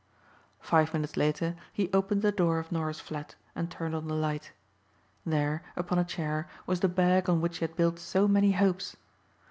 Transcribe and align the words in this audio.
Five 0.61 0.95
minutes 0.95 1.15
later 1.15 1.55
he 1.71 1.91
opened 1.93 2.23
the 2.23 2.31
door 2.31 2.57
of 2.57 2.71
Norah's 2.71 2.99
flat 2.99 3.35
and 3.55 3.69
turned 3.69 3.93
on 3.93 4.07
the 4.07 4.15
light. 4.15 4.51
There, 5.27 5.61
upon 5.75 5.99
a 5.99 6.03
chair, 6.03 6.49
was 6.65 6.79
the 6.79 6.89
bag 6.89 7.29
on 7.29 7.39
which 7.39 7.59
he 7.59 7.65
had 7.65 7.75
built 7.75 7.99
so 7.99 8.27
many 8.27 8.53
hopes. 8.53 8.97